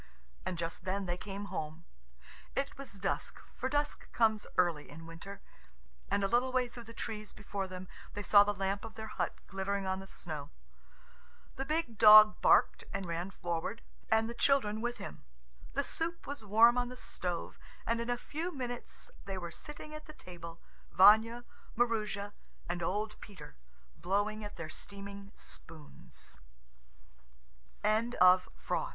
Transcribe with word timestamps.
And 0.47 0.57
just 0.57 0.83
then 0.83 1.05
they 1.05 1.15
came 1.15 1.45
home. 1.53 1.85
It 2.55 2.75
was 2.75 2.93
dusk, 2.93 3.39
for 3.53 3.69
dusk 3.69 4.11
comes 4.13 4.47
early 4.57 4.89
in 4.89 5.05
winter, 5.05 5.41
and 6.09 6.23
a 6.23 6.27
little 6.27 6.51
way 6.51 6.67
through 6.67 6.85
the 6.85 6.91
trees 6.93 7.31
before 7.33 7.67
them 7.67 7.87
they 8.15 8.23
saw 8.23 8.43
the 8.43 8.55
lamp 8.55 8.83
of 8.83 8.95
their 8.95 9.09
hut 9.09 9.35
glittering 9.45 9.85
on 9.85 9.99
the 9.99 10.07
snow. 10.07 10.49
The 11.55 11.67
big 11.67 11.99
dog 11.99 12.41
barked 12.41 12.83
and 12.91 13.05
ran 13.05 13.29
forward, 13.29 13.83
and 14.09 14.27
the 14.27 14.33
children 14.33 14.81
with 14.81 14.97
him. 14.97 15.23
The 15.73 15.83
soup 15.83 16.25
was 16.25 16.43
warm 16.43 16.79
on 16.79 16.89
the 16.89 16.97
stove, 16.97 17.59
and 17.85 18.01
in 18.01 18.09
a 18.09 18.17
few 18.17 18.51
minutes 18.51 19.11
they 19.25 19.37
were 19.37 19.51
sitting 19.51 19.93
at 19.93 20.07
the 20.07 20.13
table, 20.13 20.59
Vanya, 20.91 21.45
Maroosia, 21.75 22.33
and 22.67 22.81
old 22.81 23.19
Peter, 23.21 23.55
blowing 23.95 24.43
at 24.43 24.55
their 24.55 24.67
steaming 24.67 25.31
spoons. 25.35 26.39